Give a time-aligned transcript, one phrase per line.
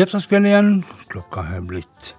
[0.00, 0.68] tirsdagskveld igjen.
[1.12, 2.14] Klokka er blitt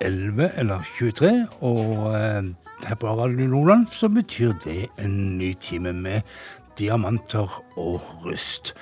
[0.00, 2.46] 11 eller 23, og eh,
[2.86, 6.20] her på Radio Nordland så betyr det en ny time med
[6.78, 8.72] diamanter og rust.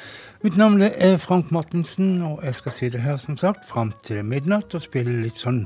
[0.45, 4.23] Mitt navn er Frank Martensen, og jeg skal si det her som sagt fram til
[4.23, 5.65] midnatt og spille litt sånn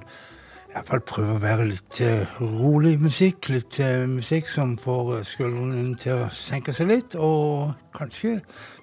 [0.72, 3.50] Iallfall prøve å være litt uh, rolig musikk.
[3.52, 8.38] Litt uh, musikk som får skuldrene til å senke seg litt, og kanskje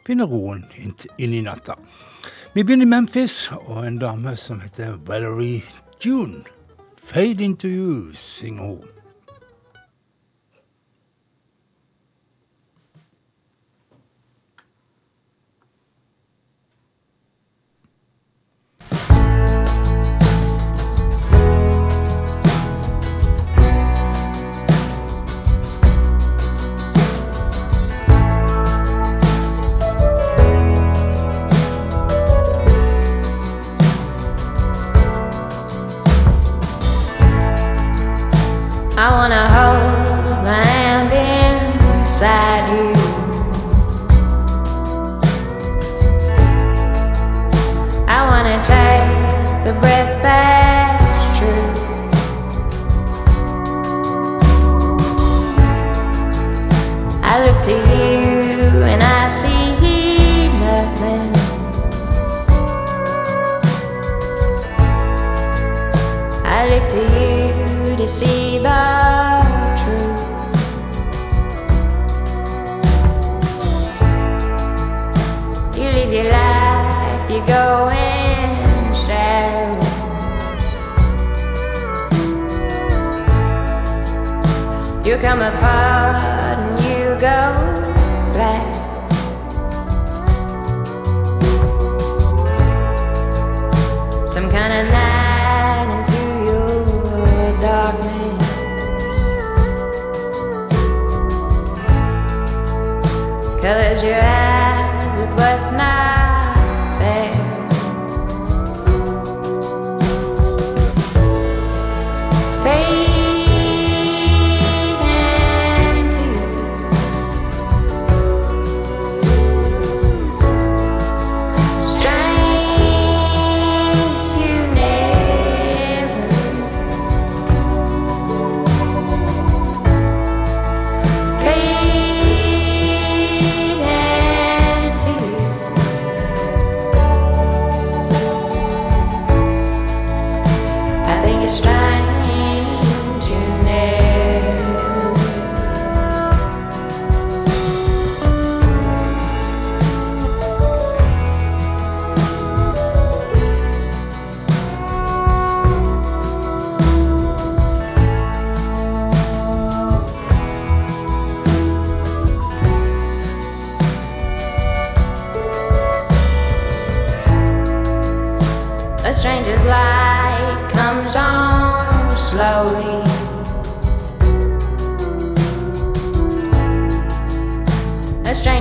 [0.05, 1.79] finne roen inn i natta.
[2.53, 5.61] Vi begynner i Memphis, og en dame som heter Valerie
[6.05, 6.43] June.
[6.97, 8.98] Fade into you, synger hun.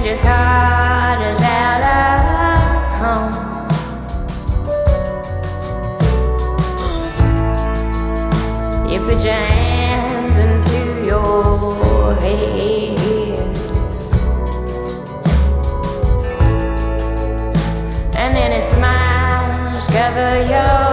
[0.09, 3.33] A stranger's heart is out of home.
[8.91, 12.99] You put your hands into your head.
[18.17, 20.88] and then it smiles cover your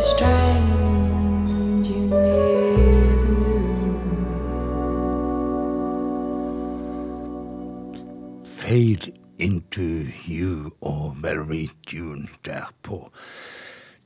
[0.00, 0.16] Fade
[9.38, 13.12] into you og Valerie June der på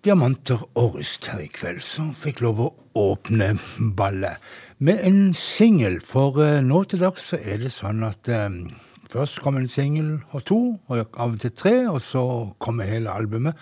[0.05, 3.55] Diamanter og rust her i kveld, som fikk lov å åpne
[3.95, 4.43] ballet
[4.79, 6.01] med en singel.
[6.03, 8.75] For eh, nå til dags så er det sånn at um,
[9.15, 13.15] først kommer en singel og to, og av og til tre, og så kommer hele
[13.15, 13.55] albumet.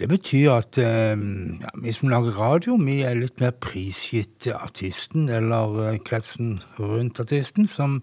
[0.00, 5.28] Det betyr at eh, ja, vi som lager radio, vi er litt mer prisgitt artisten
[5.30, 8.00] eller eh, kretsen rundt artisten, som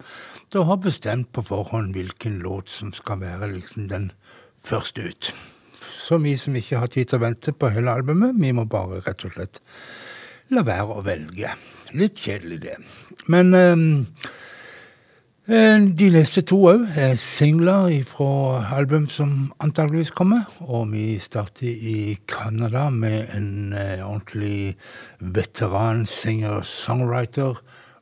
[0.55, 4.11] da har bestemt på forhånd hvilken låt som skal være liksom den
[4.63, 5.33] første ut.
[5.81, 9.01] Så vi som ikke har tid til å vente på hele albumet, vi må bare
[9.03, 9.59] rett og slett
[10.51, 11.51] la være å velge.
[11.97, 12.77] Litt kjedelig, det.
[13.31, 13.85] Men um,
[15.49, 20.43] de neste to òg er singler fra album som antageligvis kommer.
[20.61, 24.75] Og vi starter i Canada med en uh, ordentlig
[25.19, 27.57] veteran singer-songwriter.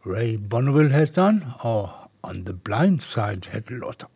[0.06, 1.90] Ray Bonneville heter han, og
[2.24, 4.12] On The Blind Side heter låta.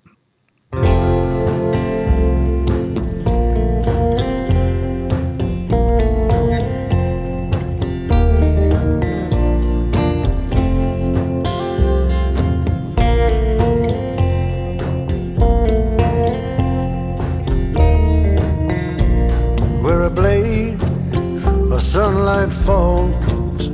[22.43, 23.69] Sunlight falls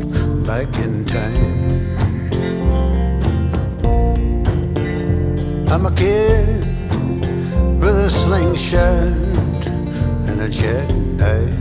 [0.46, 1.78] back in time.
[5.70, 6.66] I'm a kid
[7.80, 9.68] with a slingshot
[10.28, 11.56] and a jackknife.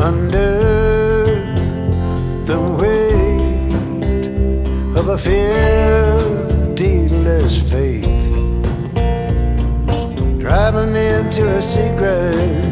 [0.00, 0.60] Under
[2.44, 4.26] the weight
[4.96, 8.34] of a fear, deedless faith
[10.38, 12.65] driving into a secret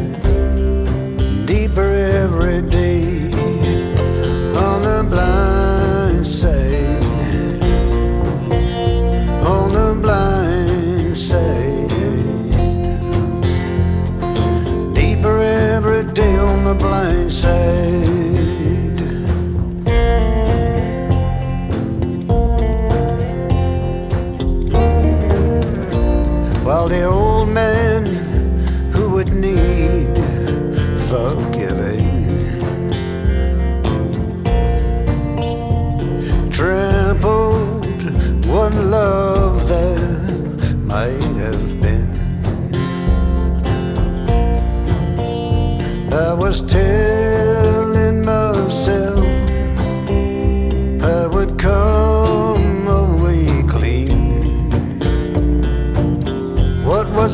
[17.45, 17.84] blind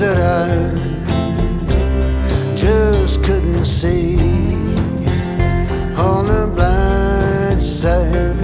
[0.04, 0.74] It I
[2.56, 4.18] just couldn't see
[5.96, 8.36] on the blind side?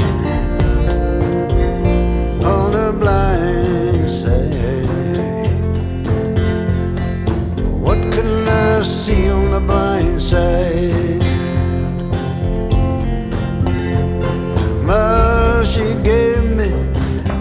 [2.45, 4.85] On the blind side.
[7.81, 11.23] What couldn't I see on the blind side?
[15.65, 16.69] She gave me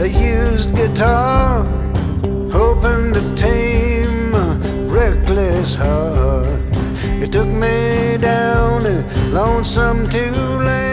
[0.02, 1.45] a used guitar,
[7.26, 9.02] It took me down a
[9.32, 10.85] lonesome two lane,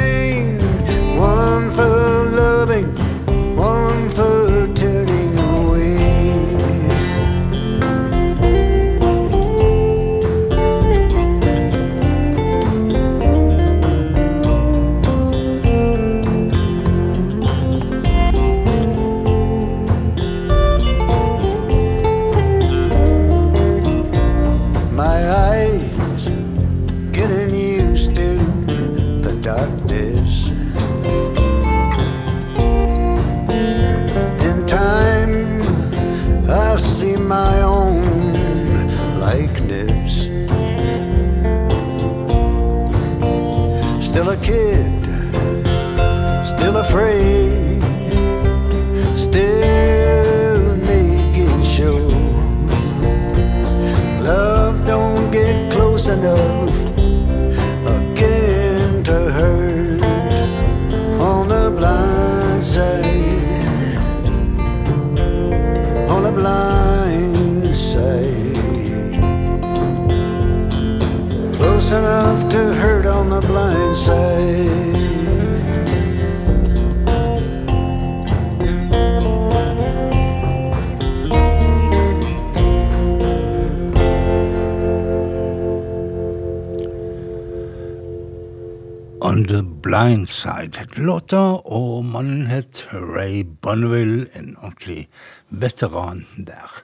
[90.44, 95.08] Side het låta, og mannen het Ray Bonneville, en ordentlig
[95.48, 96.82] veteran der.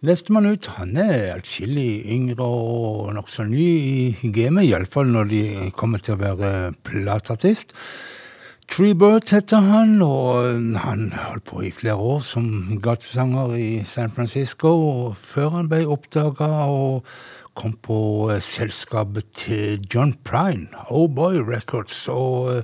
[0.00, 5.42] Nestemann ut han er atskillig yngre og nokså ny i gamet, iallfall når de
[5.76, 6.52] kommer til å være
[6.88, 7.76] plateartist.
[8.72, 10.48] Treebird heter han, og
[10.86, 14.72] han holdt på i flere år som gatesanger i San Francisco,
[15.20, 17.04] før han ble oppdaga og
[17.56, 17.98] kom på
[18.30, 22.62] uh, selskapet til John Prine, Oh Boy Records, og uh,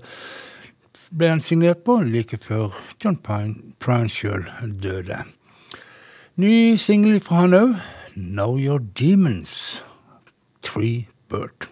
[1.12, 2.72] ble han signert på like før
[3.02, 4.46] John Prine, Prine sjøl
[4.82, 5.24] døde.
[6.40, 7.76] Ny singel fra han òg,
[8.14, 9.82] Know Your Demons,
[10.62, 11.68] Tree Bird.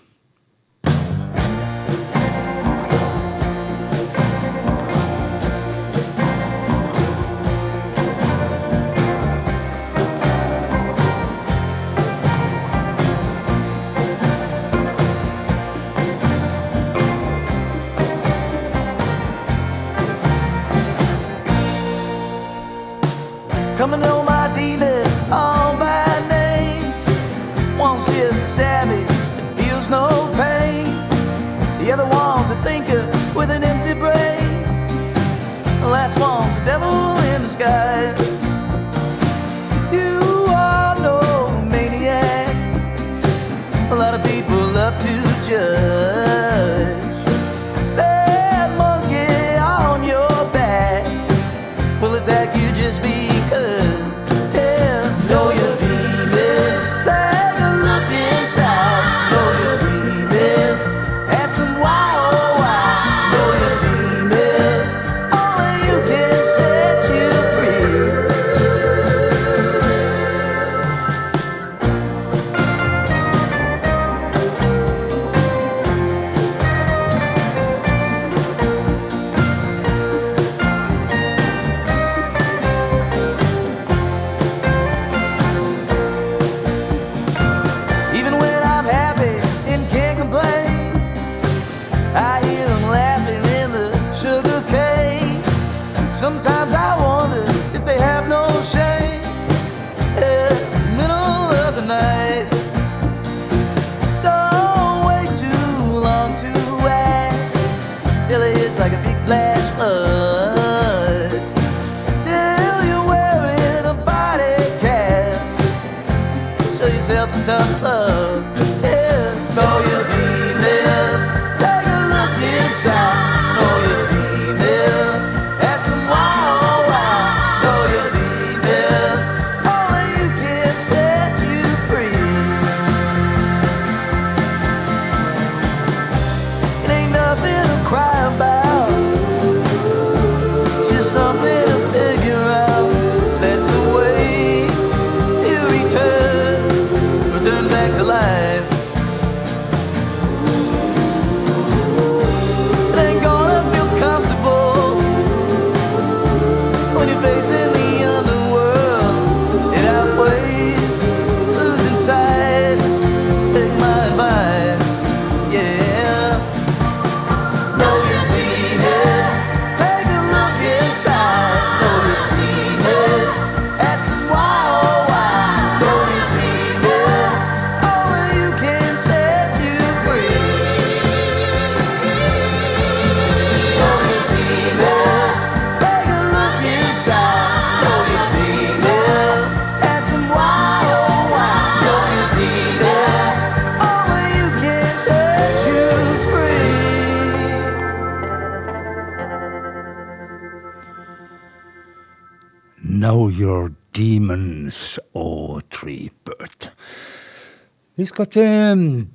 [208.00, 209.09] Vi skal til um,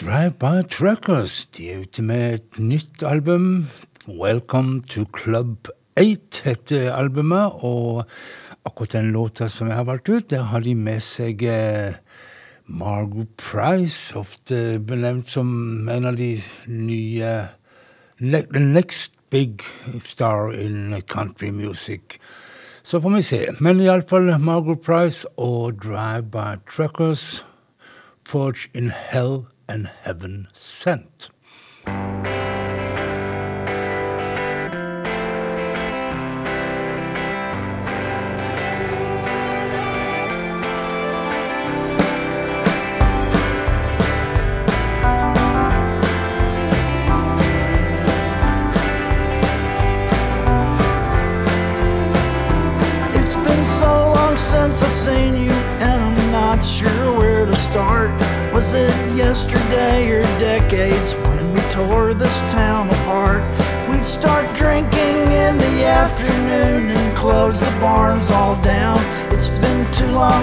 [0.00, 1.46] Drive By Truckers.
[1.56, 3.66] De er ute med et nytt album.
[4.08, 7.52] Welcome to Club 8 heter albumet.
[7.64, 8.04] Og
[8.64, 11.96] akkurat den låta som jeg har valgt ut, der har de med seg eh,
[12.66, 17.32] Margot Price, ofte benevnt som en av de nye
[18.20, 19.64] The next big
[20.04, 22.20] star in country music.
[22.82, 23.46] Så får vi se.
[23.60, 27.44] Men iallfall Margot Price og Drive By Truckers,
[28.28, 31.30] Forged in Hell and Heaven Sent.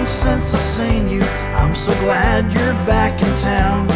[0.06, 1.22] Since I've seen you.
[1.54, 3.86] I'm so glad you're back in town.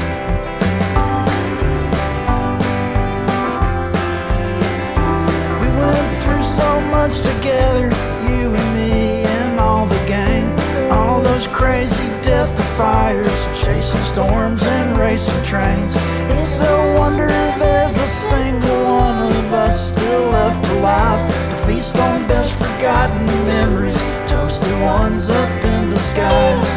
[5.60, 7.86] We went through so much together,
[8.26, 10.50] you and me and all the gang.
[10.90, 15.94] All those crazy death defiers, chasing storms and racing trains.
[16.32, 17.28] It's a wonder
[17.60, 24.19] there's a single one of us still left alive to feast on best forgotten memories,
[24.58, 26.70] the ones up in the skies.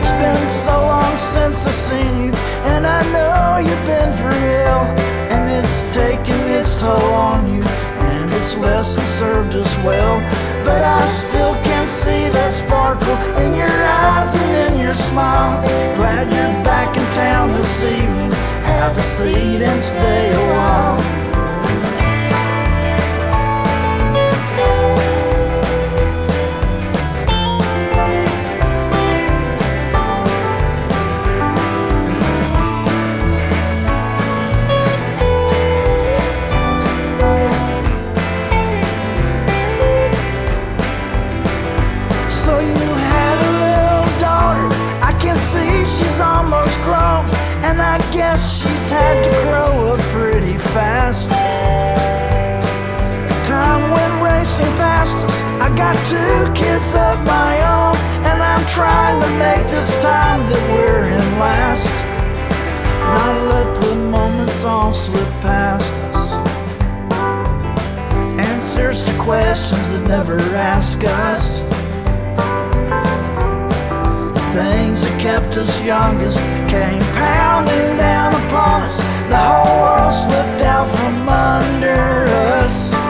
[0.00, 2.32] It's been so long since I've seen you,
[2.72, 4.84] and I know you've been through hell,
[5.28, 10.18] and it's taken its toll on you, and its lesson served us well.
[10.64, 13.76] But I still can see that sparkle in your
[14.08, 15.60] eyes and in your smile.
[15.96, 18.32] Glad you're back in town this evening.
[18.64, 21.33] Have a seat and stay a while.
[56.04, 57.96] Two kids of my own.
[58.28, 61.94] And I'm trying to make this time that we're in last.
[63.00, 66.36] Not let the moments all slip past us.
[68.38, 71.60] Answers to questions that never ask us.
[74.36, 76.38] The things that kept us youngest
[76.68, 78.98] came pounding down upon us.
[79.28, 82.30] The whole world slipped out from under
[82.62, 83.03] us.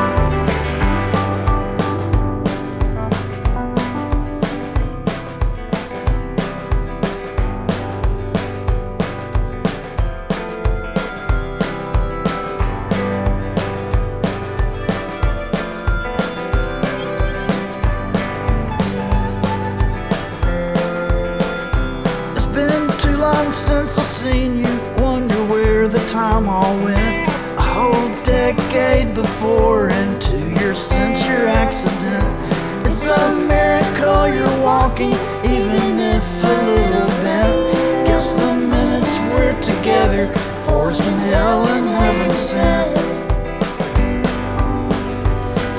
[40.04, 40.32] Together,
[40.66, 42.98] forced in hell and heaven sent.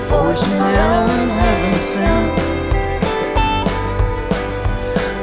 [0.09, 2.39] Forced in hell and heaven sent.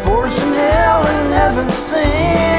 [0.04, 2.51] Force in hell and heaven sent.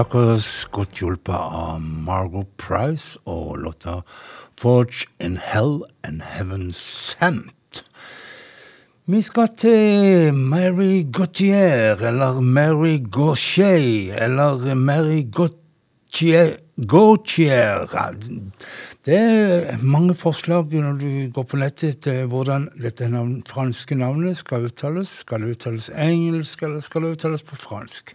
[0.00, 3.98] Truckers, godt hjulpet av Margot Price og låta
[4.56, 7.82] Forge in Hell and Heaven Sent.
[9.04, 16.54] Vi skal til Mary Gautier, eller Mary Gautier, eller Mary Gautier,
[16.88, 17.84] Gautier.
[19.04, 24.40] Det er mange forslag når du går på nettet til hvordan dette navn, franske navnet
[24.40, 25.12] skal uttales.
[25.26, 28.14] Skal det uttales engelsk, eller skal det uttales på fransk?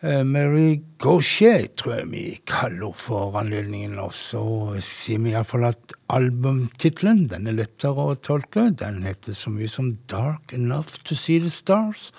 [0.00, 3.96] Eh, Mary Gauchet, tror jeg vi kaller henne for anledningen.
[3.98, 4.42] Og så
[4.84, 8.68] sier vi iallfall at albumtittelen den er lettere å tolke.
[8.78, 12.12] Den heter så mye som Dark Enough to See the Stars.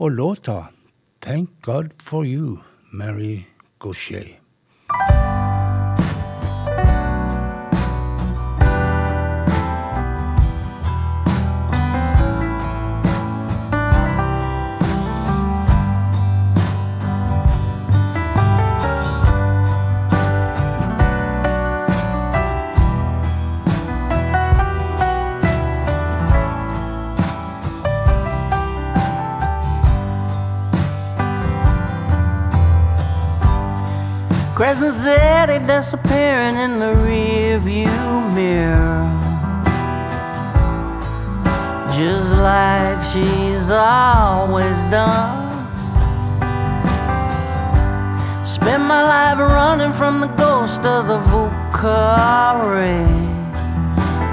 [0.00, 0.70] Og låta
[1.20, 3.44] Thank God for you, Mary
[3.78, 4.38] Gauthier.
[34.58, 39.06] Crescent City disappearing in the rearview mirror.
[41.92, 45.52] Just like she's always done.
[48.44, 53.06] Spend my life running from the ghost of the Vieux Carré.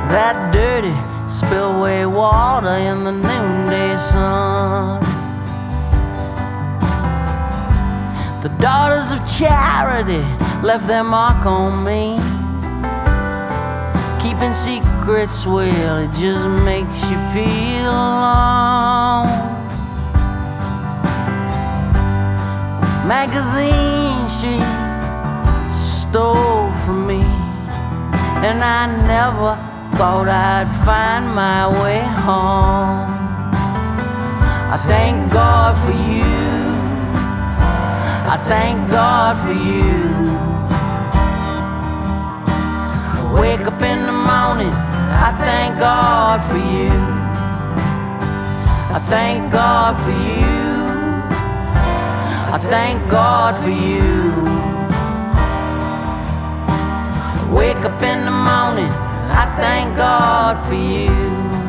[0.09, 0.97] That dirty
[1.29, 5.14] spillway water in the noonday sun.
[8.45, 10.21] The daughters of charity
[10.61, 12.15] left their mark on me.
[14.21, 19.25] Keeping secrets, well, it just makes you feel alone.
[23.07, 24.61] Magazine she
[25.73, 27.23] stole from me,
[28.45, 29.57] and I never
[29.97, 33.09] thought I'd find my way home.
[34.71, 36.34] I thank God for you.
[38.27, 40.03] I thank God for you.
[43.17, 44.73] I Wake up in the morning,
[45.27, 46.89] I thank God for you.
[48.95, 50.55] I thank God for you.
[52.55, 54.01] I thank God for you.
[57.55, 58.91] Wake up in the morning,
[59.41, 61.64] I thank God for you.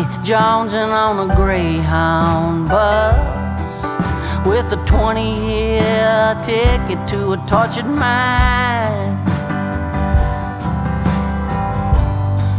[0.00, 3.16] Junkie jonesing on a Greyhound bus
[4.46, 9.28] with a 20 year ticket to a tortured mind.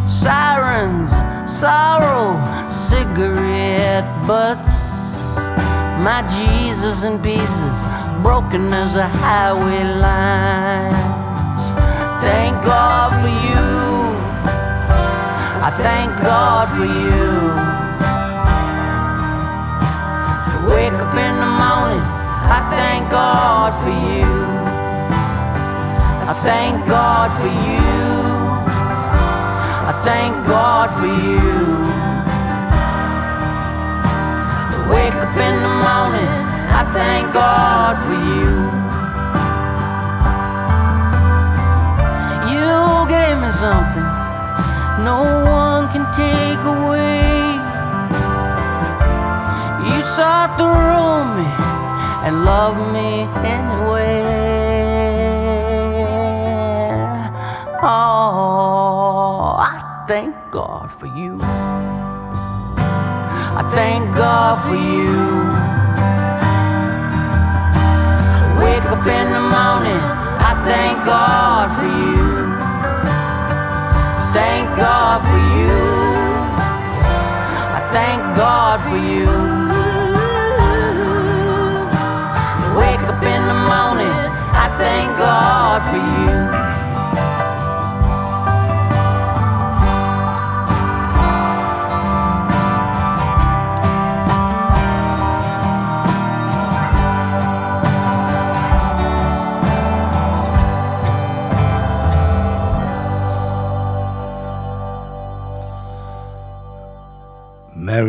[0.10, 1.12] Sirens,
[1.50, 4.82] sorrow, cigarette butts.
[6.04, 7.84] My Jesus in pieces,
[8.22, 11.72] broken as a highway lines.
[12.22, 13.71] Thank God for you.
[15.72, 17.32] I thank God for you.
[20.68, 22.04] Wake up in the morning,
[22.52, 24.28] I thank God for you.
[26.28, 27.88] I thank God for you.
[29.88, 31.48] I thank God for you.
[34.92, 36.32] Wake up in the morning,
[36.68, 38.52] I thank God for you.
[42.52, 44.11] You gave me something
[45.04, 47.22] no one can take away.
[49.88, 49.98] You
[50.58, 51.48] to rule me
[52.26, 53.10] and love me
[53.48, 54.22] anyway.
[57.84, 61.40] Oh, I thank God for you.
[63.60, 65.16] I thank God for you.
[68.62, 70.02] Wake up in the morning,
[70.50, 72.21] I thank God for you
[74.78, 75.78] God for you.
[77.78, 79.28] I thank God for you.
[82.80, 84.16] Wake up in the morning,
[84.64, 86.71] I thank God for you.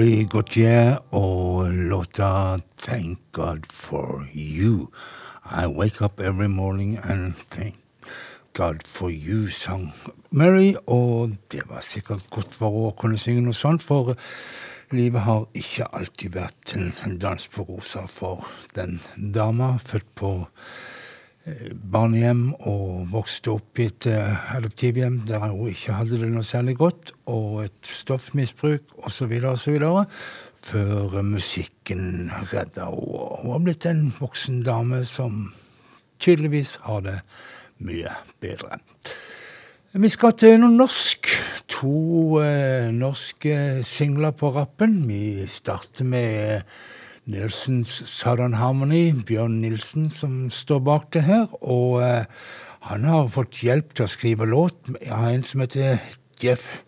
[0.02, 4.88] Mary Gautier og låta Thank God for You.
[5.44, 7.76] I wake up every morning and thank
[8.52, 9.92] God for you, sang
[10.30, 10.74] Mary.
[10.86, 14.16] Og det var sikkert godt for å kunne synge noe sånt, for
[14.90, 18.42] livet har ikke alltid vært en dans på rosa for
[18.74, 20.32] den dama, født på
[21.92, 26.76] barnehjem og vokste opp i et eh, adoptivhjem der hun ikke hadde det noe særlig
[26.78, 29.34] godt, og et stoffmisbruk osv.
[29.50, 29.80] osv.
[30.62, 33.26] før musikken redda henne.
[33.42, 35.52] Hun har blitt en voksen dame som
[36.22, 37.18] tydeligvis har det
[37.82, 38.78] mye bedre.
[39.92, 41.28] Vi skal til noe norsk.
[41.74, 45.02] To eh, norske singler på rappen.
[45.08, 46.62] Vi starter med
[47.30, 51.46] Nilsens Southern Harmony, Bjørn Nilsen som står bak det her.
[51.62, 52.24] Og eh,
[52.88, 56.02] han har fått hjelp til å skrive låt av en som heter
[56.42, 56.82] Jeff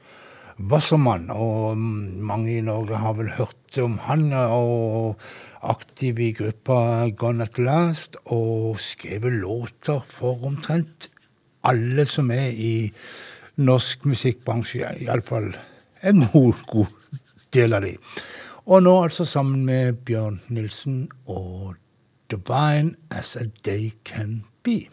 [0.58, 1.28] Wassermann.
[1.30, 5.20] Og mange i Norge har vel hørt om han, og
[5.64, 11.10] aktiv i gruppa Gone At Last, og skrevet låter for omtrent
[11.64, 12.74] alle som er i
[13.62, 15.52] norsk musikkbransje, iallfall
[16.04, 16.90] en god
[17.54, 17.94] del av de.
[18.66, 21.74] Og nå altså sammen med Bjørn Nilsen og
[22.30, 24.88] Divine As A Day Can Be.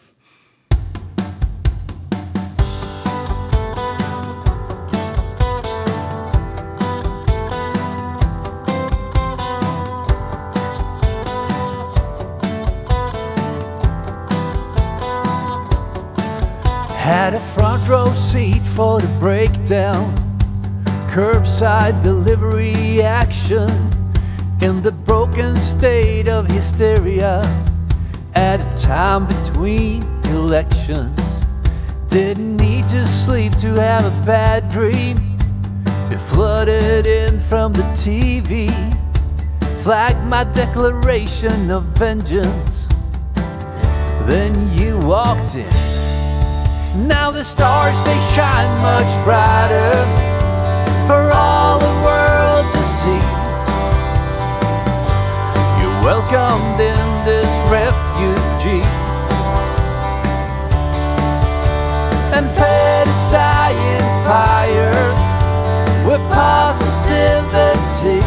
[16.96, 20.31] Had a front row seat for the breakdown.
[21.12, 23.68] Curbside delivery action
[24.62, 27.42] in the broken state of hysteria
[28.34, 31.44] at a time between elections.
[32.08, 35.18] Didn't need to sleep to have a bad dream.
[36.10, 38.70] It flooded in from the TV,
[39.82, 42.88] flagged my declaration of vengeance.
[44.24, 45.68] Then you walked in.
[47.06, 50.31] Now the stars they shine much brighter
[51.12, 53.22] for all the world to see.
[55.78, 58.86] You're welcomed in this refugee
[62.34, 65.04] and fed a dying fire
[66.08, 68.20] with positivity.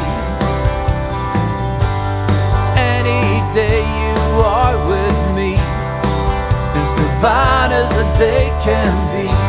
[2.78, 3.26] Any
[3.60, 4.18] day you
[4.62, 5.56] are with me
[6.82, 9.45] as divine as the day can be.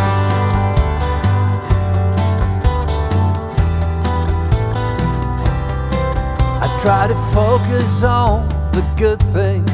[6.87, 9.69] Try to focus on the good things,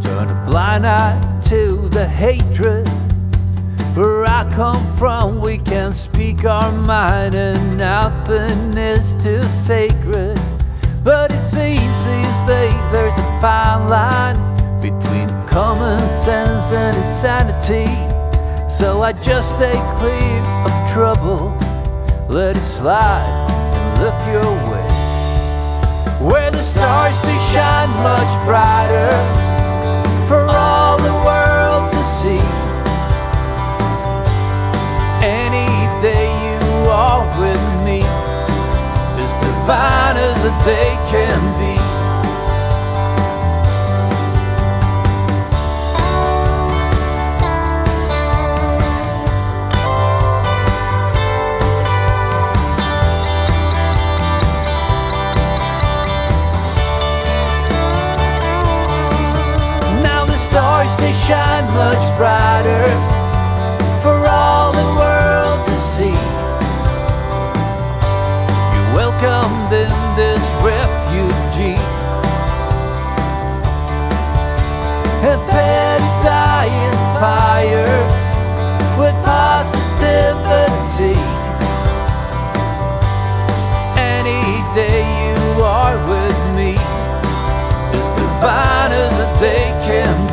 [0.00, 2.86] turn a blind eye to the hatred.
[3.96, 10.38] Where I come from, we can speak our mind, and nothing is too sacred.
[11.02, 14.38] But it seems these days there's a fine line
[14.80, 17.90] between common sense and insanity.
[18.68, 21.56] So I just stay clear of trouble,
[22.28, 24.79] let it slide and look your way.
[26.60, 29.10] The stars do shine much brighter
[30.28, 32.44] for all the world to see.
[35.24, 38.02] Any day you are with me,
[39.24, 41.79] as divine as a day can be.
[61.30, 62.86] Shine much brighter
[64.02, 66.18] for all the world to see.
[68.72, 71.78] You're welcomed in this refugee
[75.28, 77.96] and fed a dying fire
[78.98, 81.14] with positivity.
[84.18, 84.42] Any
[84.74, 86.74] day you are with me
[87.98, 90.29] as divine as a day can be.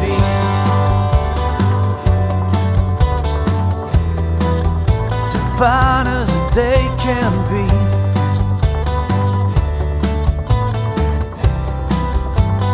[5.57, 7.65] Divine as a day can be.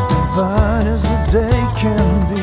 [0.09, 2.42] Divine as a day can be.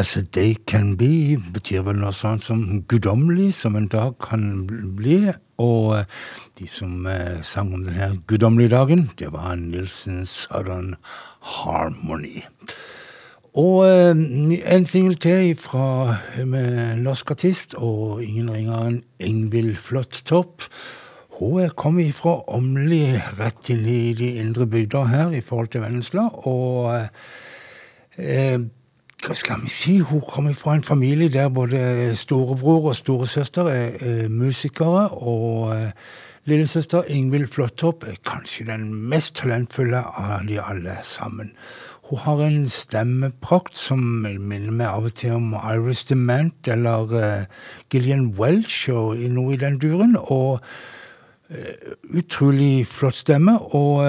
[0.00, 4.62] As a day can be betyr vel noe sånt som guddommelig som en dag kan
[4.96, 5.18] bli.
[5.60, 6.06] Og eh,
[6.56, 10.94] de som eh, sang om denne guddommelige dagen, det var Nilsen Southern
[11.58, 12.46] Harmony.
[13.60, 14.16] Og eh,
[14.72, 16.16] en singel til fra
[16.48, 20.64] med norsk artist, og ingen ringer enn Ingvild Flåttopp.
[21.42, 23.04] Hun er kommet fra Åmli
[23.36, 26.30] rett inn i de indre bygder her i forhold til Vennesla.
[26.48, 27.10] og...
[28.16, 28.60] eh,
[29.20, 33.90] hva skal vi si, hun kommer fra en familie der både storebror og storesøster er,
[34.00, 35.08] er musikere.
[35.08, 35.90] Og eh,
[36.48, 41.52] lillesøster Ingvild Flåttopp er kanskje den mest talentfulle av de alle sammen.
[42.08, 47.46] Hun har en stemmeprakt som minner meg av og til om Iris Dement eller
[47.92, 50.16] Gillian Welch og noe i den duren.
[50.18, 50.58] Og
[52.10, 53.58] utrolig flott stemme.
[53.78, 54.02] Og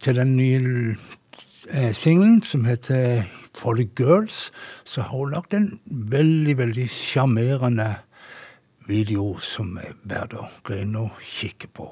[0.00, 4.50] til den nye singelen som heter For the Girls,
[4.84, 7.90] så har hun lagt en veldig, veldig sjarmerende
[8.88, 11.90] video som er verdt å gå og kikke på.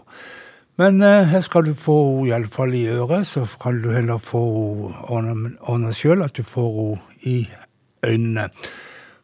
[0.81, 4.43] Men eh, her skal du få henne iallfall i øret, så kan du heller få
[5.09, 7.37] henne ordne sjøl at du får henne i
[8.03, 8.49] øynene.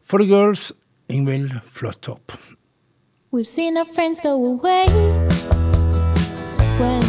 [0.05, 0.71] For the girls,
[1.09, 2.37] Ingvild Flåttopp.
[3.31, 4.85] We've seen our friends go away
[6.79, 7.08] when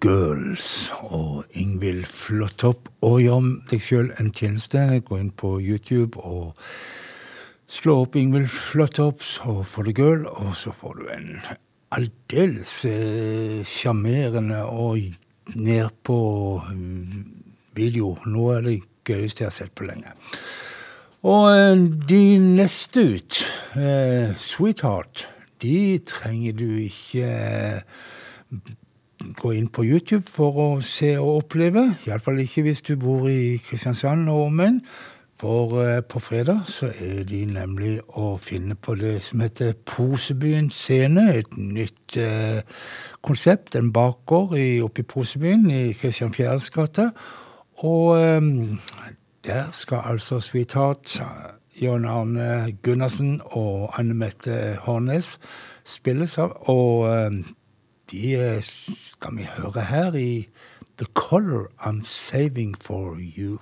[0.00, 2.88] Girls og Ingvild Flåttopp.
[3.04, 4.82] Og gjør deg sjøl en tjeneste.
[5.06, 6.58] Gå inn på YouTube og
[7.68, 11.32] slå opp Ingvild Flåttopp og For the Girl, og så får du en
[11.94, 15.00] aldeles eh, sjarmerende og
[15.56, 16.20] nedpå
[17.76, 18.14] video.
[18.28, 18.78] Nå er det
[19.08, 20.12] gøyeste jeg har sett på lenge.
[21.28, 21.74] Og eh,
[22.08, 23.42] de neste ut,
[23.76, 25.26] eh, Sweetheart,
[25.62, 27.30] de trenger du ikke
[29.18, 31.84] gå inn på YouTube for å se og oppleve.
[32.06, 34.82] Iallfall ikke hvis du bor i Kristiansand og omegn.
[35.38, 40.72] For eh, på fredag så er de nemlig å finne på det som heter Posebyen
[40.74, 41.28] scene.
[41.38, 42.64] Et nytt eh,
[43.22, 43.76] konsept.
[43.78, 47.12] En bakgård oppe i Posebyen i Kristian Fjærs gate.
[47.86, 48.50] Og eh,
[49.46, 51.20] der skal altså Svitat,
[51.78, 55.36] John Arne Gunnarsen og Anne Mette Hårnes
[55.86, 56.56] spilles av.
[56.66, 57.38] Og eh,
[58.10, 60.48] de skal vi høre her i
[60.98, 63.58] The Color I'm Saving For You.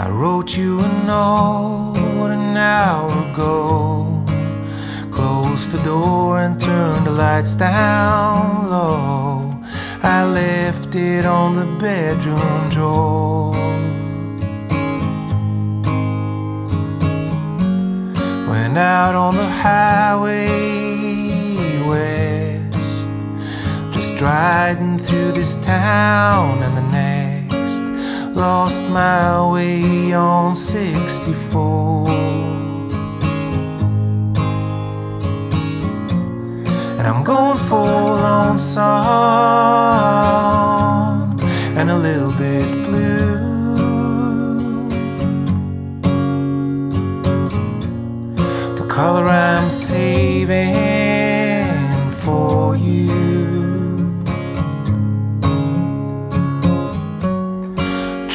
[0.00, 4.24] I wrote you a note an hour ago.
[5.10, 9.54] Closed the door and turned the lights down low.
[10.02, 13.52] I left it on the bedroom drawer.
[18.48, 20.46] Went out on the highway
[21.86, 23.08] west,
[23.92, 27.17] just riding through this town and the next.
[28.38, 32.08] Lost my way on 64.
[36.98, 38.86] And I'm going full on song
[41.76, 43.18] and a little bit blue.
[48.76, 50.52] The color I'm saving
[52.12, 53.17] for you.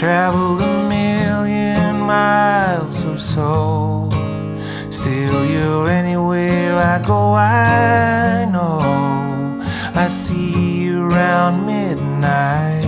[0.04, 4.10] Traveled a million miles or so.
[4.92, 8.82] Still, you're anywhere I go, I know.
[9.96, 12.84] I see you around midnight.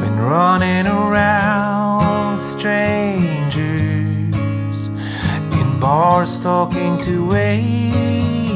[0.00, 3.58] Been running around with strangers
[5.60, 8.47] in bars talking to waiters,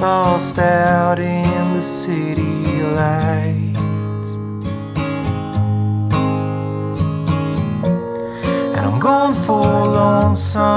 [0.00, 4.34] lost out in the city lights.
[8.76, 10.68] And I'm going full on song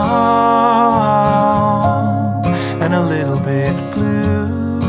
[2.82, 4.80] and a little bit blue.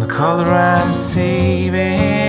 [0.00, 2.21] The color I'm saving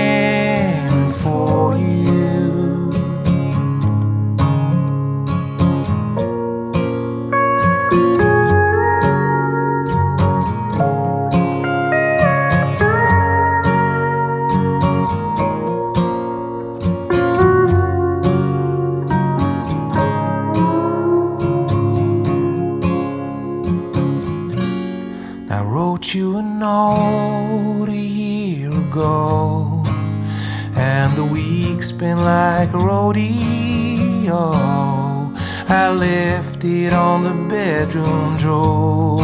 [35.94, 39.22] left it on the bedroom drawer.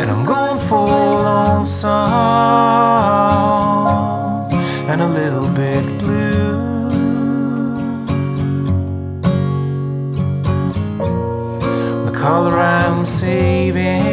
[0.00, 1.92] And I'm going full on song
[4.90, 6.42] and a little bit blue.
[12.06, 14.11] the color I'm saving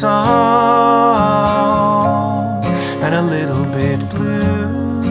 [0.00, 0.14] song
[3.02, 5.02] and a little bit blue.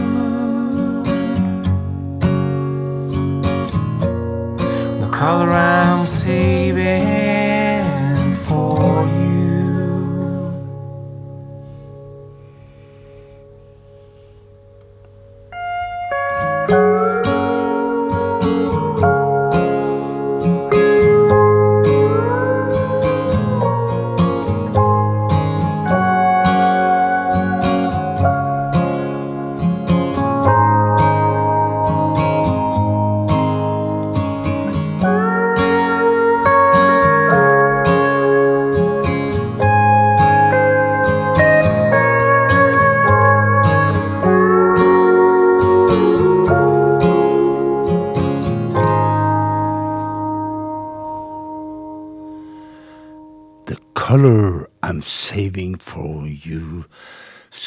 [5.02, 6.57] The color I'm saving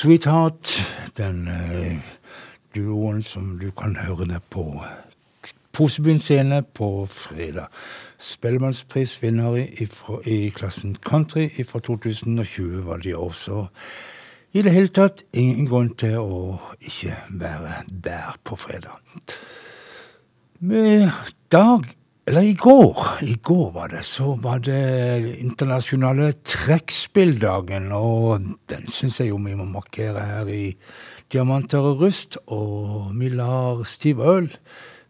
[0.01, 0.82] Sweetheart,
[1.16, 1.98] den eh,
[2.74, 4.62] duoen som du kan høre ned på
[5.76, 7.66] Posebyen scene på fredag.
[8.16, 9.88] Spellemannsprisvinner i,
[10.24, 13.66] i klassen country fra 2020 var de også.
[14.57, 16.40] I det hele tatt ingen grunn til å
[16.80, 18.96] ikke være der på fredag.
[20.64, 21.11] Med
[21.53, 21.84] dag,
[22.31, 22.95] eller i går,
[23.26, 29.59] i går var det, så var det internasjonale trekkspilldagen, og den syns jeg jo vi
[29.59, 30.78] må markere her i
[31.33, 34.47] Diamanter og rust, og vi lar Steve Earl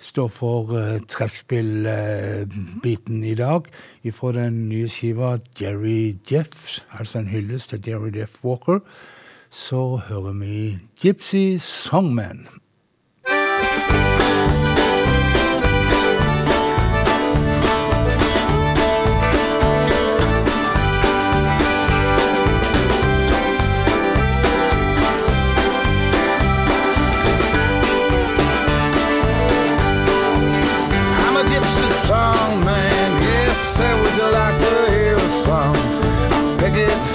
[0.00, 3.68] stå for uh, trekkspillbiten i dag,
[4.00, 8.80] ifra den nye skiva Jerry Jeff, altså en hyllest til Jerry Jeff Walker,
[9.50, 12.48] så hører vi Gypsy Songman.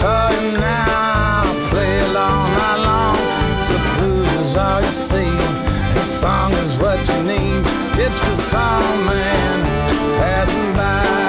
[0.02, 1.46] for you.
[1.72, 2.00] Play
[2.58, 3.18] night long.
[3.98, 5.38] Blues is all you see.
[6.04, 7.64] Song is what you need.
[7.96, 9.60] Gypsy song man
[10.20, 11.25] passing by.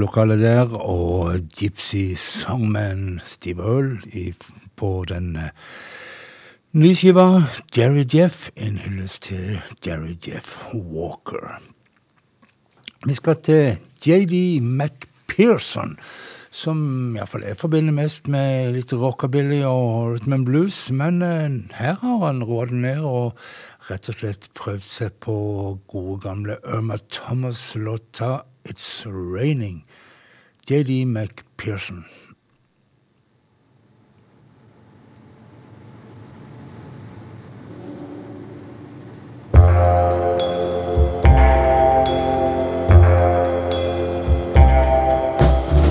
[0.00, 4.32] Lokalet der, og Gypsy Songman Steve Earl i,
[4.76, 5.50] på den eh,
[6.76, 7.26] nye skiva
[7.76, 11.58] Jerry Jeff, en hyllest til Jerry Jeff Walker.
[13.06, 15.96] Vi skal til JD McPherson,
[16.50, 16.78] som
[17.16, 22.20] iallfall jeg forbinder mest med litt rockabilly og rhythm and blues, men eh, her har
[22.26, 23.36] han roa det ned og
[23.90, 25.36] rett og slett prøvd seg på
[25.90, 29.84] gode gamle Irma Thomas-låta It's Raining.
[30.66, 32.04] JD McPherson.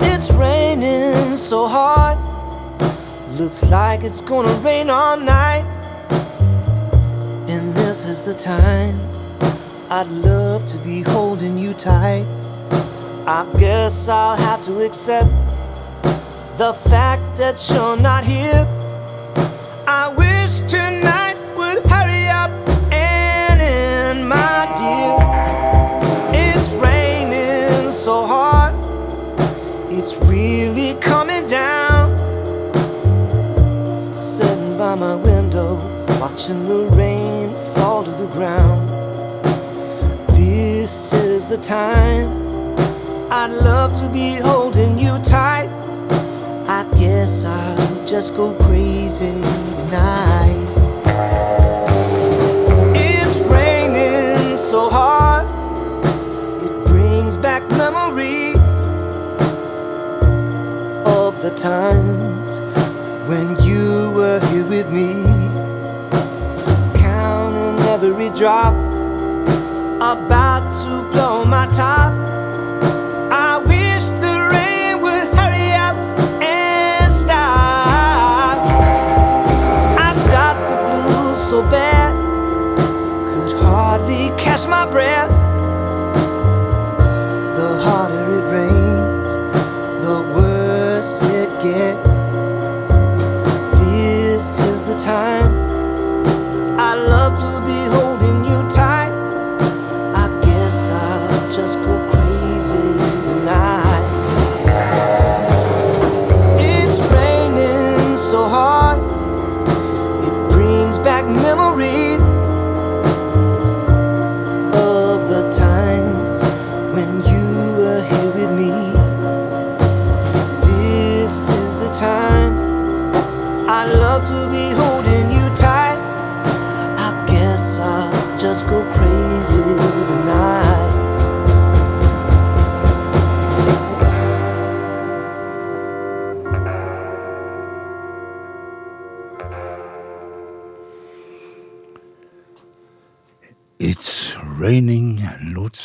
[0.02, 2.18] It's raining so hard.
[3.40, 5.64] Looks like it's gonna rain all night.
[7.48, 9.00] And this is the time
[9.90, 12.26] I'd love to be holding you tight.
[13.28, 15.32] I guess I'll have to accept
[16.60, 18.68] the fact that you're not here.
[19.88, 22.52] I wish tonight would hurry up
[22.94, 25.18] and end, my dear.
[26.38, 28.76] It's raining so hard.
[29.90, 32.16] It's really coming down.
[34.14, 35.80] Sitting by my window,
[36.22, 38.88] watching the rain fall to the ground.
[40.38, 42.45] This is the time
[43.32, 45.70] I'd love to be holding you tight.
[46.68, 49.42] I guess I'll just go crazy
[49.76, 50.66] tonight.
[52.96, 55.46] It's raining so hard,
[56.62, 58.58] it brings back memories
[61.06, 62.60] of the times
[63.28, 65.24] when you were here with me,
[67.00, 68.74] counting every drop,
[69.98, 72.14] about to blow my top.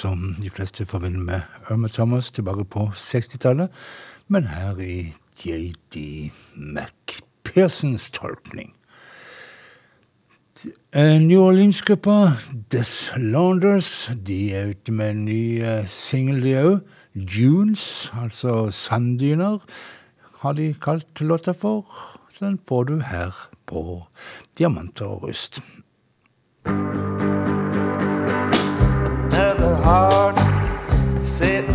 [0.01, 1.40] Som de fleste forbinder med
[1.70, 3.68] Irma Thomas tilbake på 60-tallet,
[4.28, 5.12] men her i
[5.44, 6.30] J.D.
[6.57, 8.72] McPhersons tolkning.
[10.92, 12.32] Eh, New Orleans-gruppa
[12.72, 16.80] Des Launders de er ute med en ny eh, singel, de òg.
[17.14, 19.59] Dunes, altså sanddyner,
[20.40, 21.84] har de kalt låta for.
[22.40, 24.03] Den får du her på
[24.59, 25.61] Diamanter og rust.
[26.64, 27.30] Another
[29.91, 30.38] heart
[31.20, 31.66] set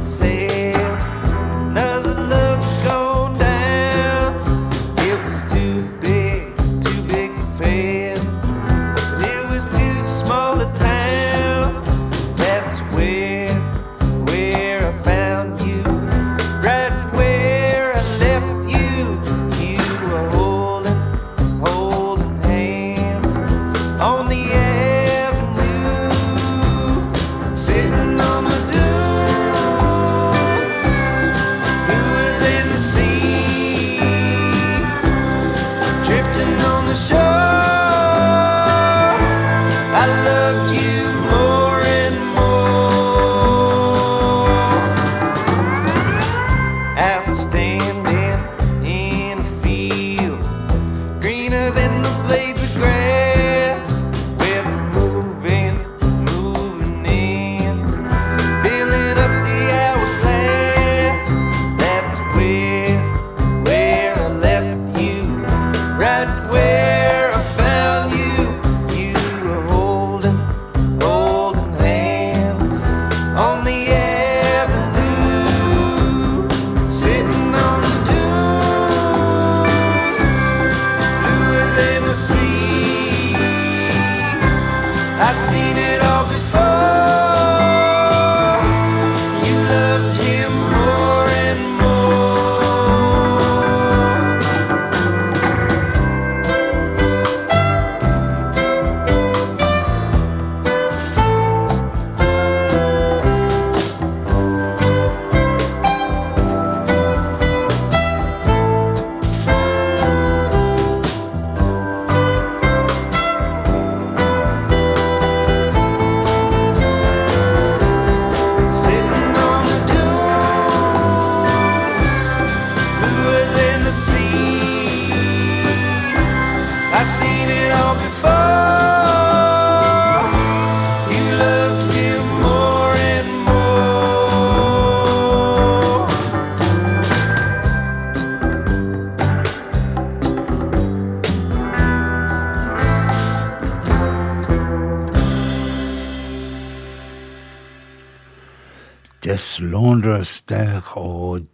[150.76, 151.45] der og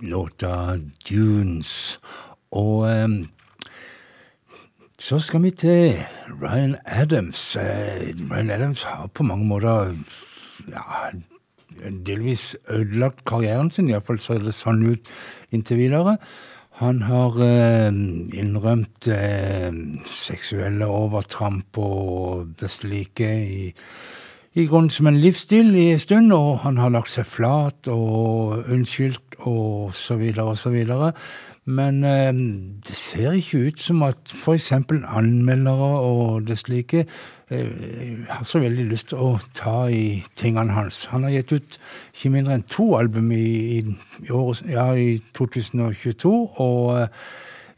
[0.00, 0.78] låta
[1.08, 2.00] Dunes.
[2.50, 3.28] Og um,
[4.98, 5.94] så skal vi til
[6.42, 7.56] Ryan Adams.
[7.56, 9.96] Uh, Ryan Adams har på mange måter
[10.68, 11.10] ja,
[12.06, 15.10] delvis ødelagt karrieren sin, iallfall ser det sånn ut
[15.50, 16.18] inntil videre.
[16.80, 17.92] Han har eh,
[18.40, 19.68] innrømt eh,
[20.08, 23.66] seksuelle overtramp og det slike i
[24.54, 28.64] i grunnen som en livsstil i en stund, og han har lagt seg flat og
[28.66, 31.12] unnskyldt og så videre og så videre.
[31.70, 32.32] Men eh,
[32.88, 37.04] det ser ikke ut som at eksempel anmeldere og det slike
[37.50, 37.68] eh,
[38.28, 41.04] har så veldig lyst til å ta i tingene hans.
[41.12, 41.78] Han har gitt ut
[42.14, 43.44] ikke mindre enn to album i,
[43.78, 43.84] i,
[44.24, 46.34] i, år, ja, i 2022,
[46.64, 47.30] og eh,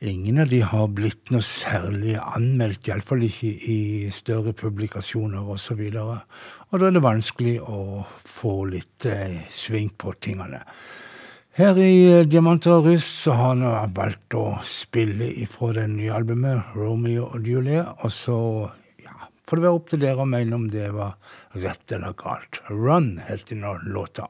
[0.02, 5.78] Ingen av de har blitt noe særlig anmeldt, iallfall ikke i større publikasjoner osv.
[5.78, 10.58] Og, så og da er det vanskelig å få litt eh, sving på tingene.
[11.54, 16.18] Her i eh, Diamanter og rust så har han valgt å spille ifra det nye
[16.18, 18.40] albumet Romeo og Julie, og så
[19.06, 21.14] ja, får det være opp til dere å mene om det var
[21.62, 22.58] rett eller galt.
[22.74, 24.26] Run het den låta.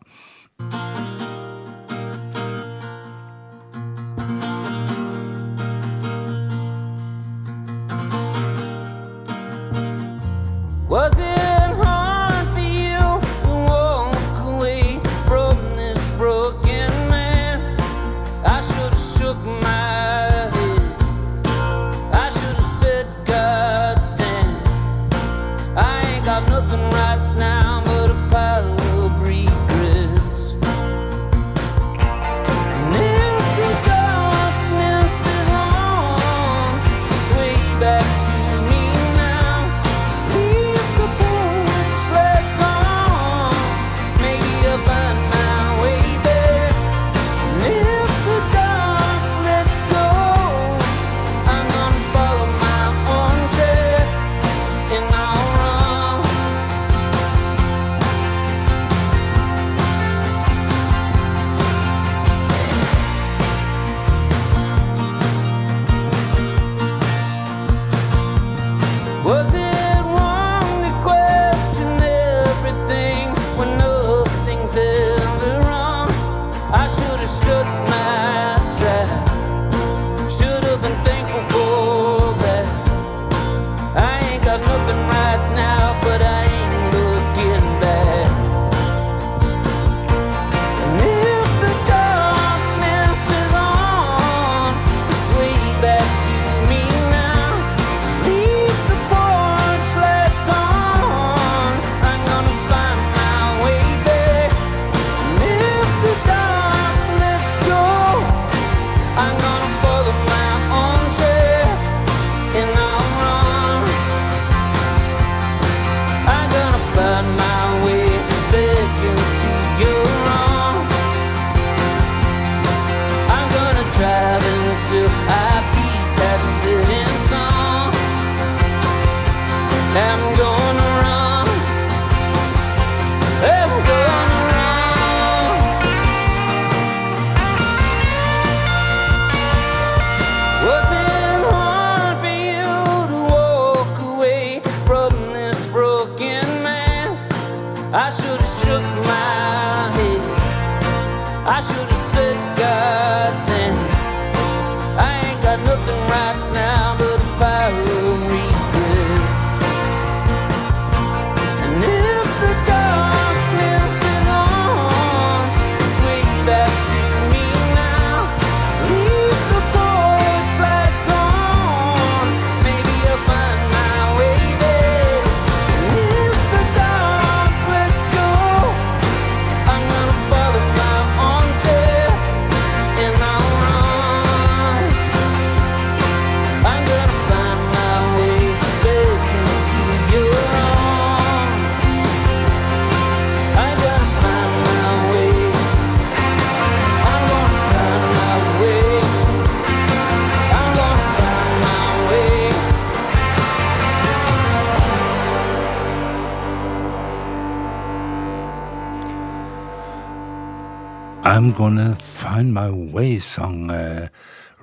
[211.43, 214.07] I'm Gonna Find My Way, sang eh,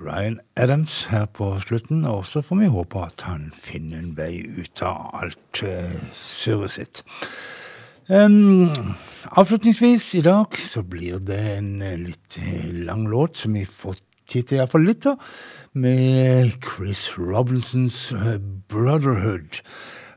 [0.00, 2.06] Ryan Adams her på slutten.
[2.08, 6.72] Og så får vi håpe at han finner en vei ut av alt uh, surret
[6.78, 7.02] sitt.
[8.08, 8.72] Um,
[9.28, 14.00] avslutningsvis i dag så blir det en eh, litt eh, lang låt som vi får
[14.24, 15.20] tid til iallfall litt av,
[15.76, 18.38] med Chris Robinsons eh,
[18.72, 19.60] Brotherhood.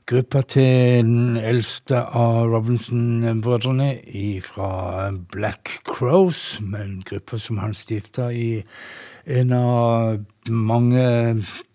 [0.03, 4.01] Gruppa til den eldste av Robinson-brødrene
[4.43, 8.65] fra Black Crows, men gruppa som han stifta i
[9.23, 10.17] en av
[10.51, 11.05] mange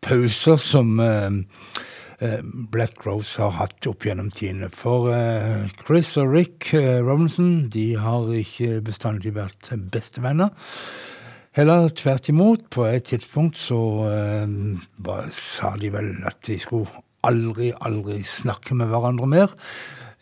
[0.04, 1.40] pauser som eh,
[2.20, 4.68] eh, Black Crows har hatt opp gjennom tidene.
[4.76, 10.52] For eh, Chris og Rick Robinson de har ikke bestandig vært bestevenner.
[11.56, 12.68] Heller tvert imot.
[12.68, 13.80] På et tidspunkt så
[15.32, 19.54] sa de vel at de skulle aldri, aldri snakke med hverandre mer.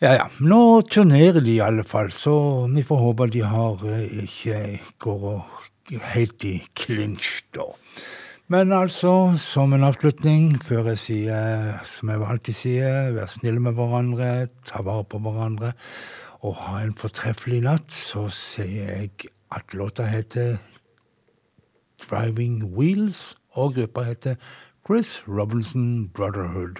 [0.03, 0.27] Ja, ja.
[0.43, 4.59] Nå turnerer de i alle fall, så vi får håpe de har eh, ikke
[5.01, 5.41] går
[6.13, 7.71] helt i clinch da.
[8.47, 13.75] Men altså, som en avslutning, før jeg sier, som jeg alltid sier, vær snille med
[13.75, 14.29] hverandre,
[14.69, 15.73] ta vare på hverandre,
[16.45, 20.55] og ha en fortreffelig natt, så sier jeg at låta heter
[22.05, 24.37] Driving Wheels, og gruppa heter
[24.87, 26.79] Chris Robinson Brotherhood.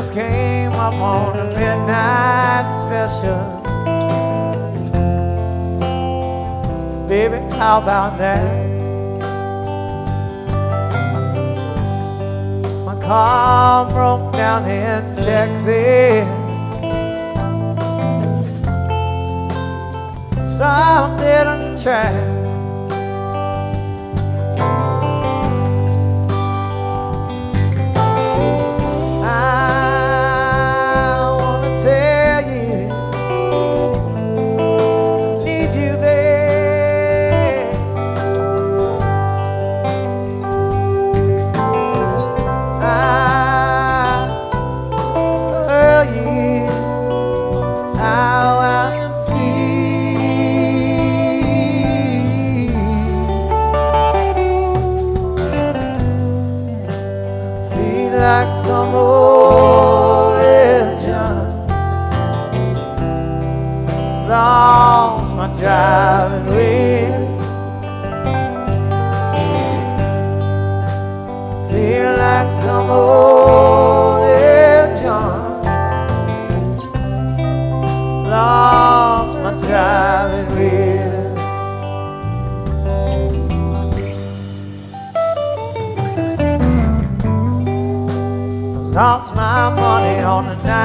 [0.00, 3.36] Just came up on a midnight special.
[7.06, 8.40] Baby, how about that?
[12.86, 16.26] My car broke down in Texas.
[20.50, 22.29] Stopped on the track.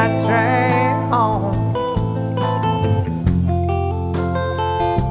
[0.07, 1.73] The night train home.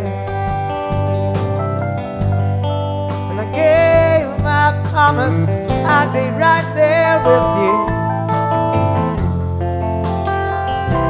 [3.30, 5.39] And I gave my promise
[5.95, 7.76] I'd be right there with you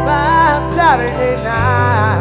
[0.05, 2.20] by Saturday night.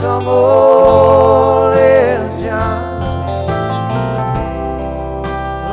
[0.00, 1.74] Some old
[2.40, 3.02] John.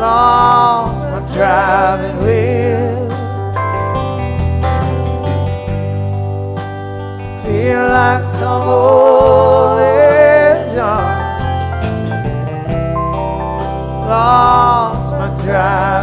[0.01, 3.09] Lost my driving wheel.
[7.43, 9.79] Feel like some old
[10.73, 11.07] John.
[14.09, 15.94] Lost my driving.